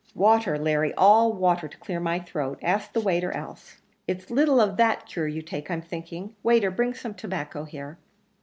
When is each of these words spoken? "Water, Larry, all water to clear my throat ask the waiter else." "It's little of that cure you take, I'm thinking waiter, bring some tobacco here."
"Water, 0.15 0.57
Larry, 0.57 0.95
all 0.95 1.31
water 1.31 1.67
to 1.67 1.77
clear 1.77 1.99
my 1.99 2.17
throat 2.17 2.57
ask 2.63 2.91
the 2.91 2.99
waiter 2.99 3.31
else." 3.33 3.77
"It's 4.07 4.31
little 4.31 4.59
of 4.59 4.77
that 4.77 5.05
cure 5.05 5.27
you 5.27 5.43
take, 5.43 5.69
I'm 5.69 5.83
thinking 5.83 6.35
waiter, 6.41 6.71
bring 6.71 6.95
some 6.95 7.13
tobacco 7.13 7.65
here." 7.65 7.99